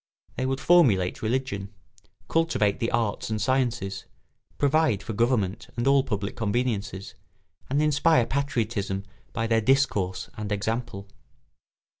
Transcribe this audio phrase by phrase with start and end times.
[0.35, 1.69] They would formulate religion,
[2.27, 4.05] cultivate the arts and sciences,
[4.57, 7.13] provide for government and all public conveniences,
[7.69, 11.07] and inspire patriotism by their discourse and example.